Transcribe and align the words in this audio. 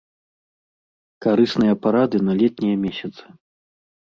Карысныя 1.27 1.73
парады 1.83 2.17
на 2.31 2.39
летнія 2.41 2.75
месяцы. 2.87 3.23